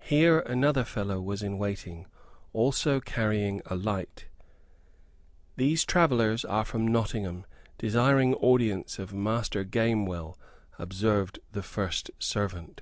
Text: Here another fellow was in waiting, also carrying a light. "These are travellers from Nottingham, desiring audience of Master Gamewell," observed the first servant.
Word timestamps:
Here 0.00 0.38
another 0.40 0.82
fellow 0.82 1.20
was 1.20 1.42
in 1.42 1.58
waiting, 1.58 2.06
also 2.54 3.00
carrying 3.00 3.60
a 3.66 3.76
light. 3.76 4.24
"These 5.56 5.84
are 5.84 5.86
travellers 5.88 6.46
from 6.64 6.88
Nottingham, 6.88 7.44
desiring 7.76 8.32
audience 8.36 8.98
of 8.98 9.12
Master 9.12 9.64
Gamewell," 9.64 10.38
observed 10.78 11.40
the 11.52 11.62
first 11.62 12.10
servant. 12.18 12.80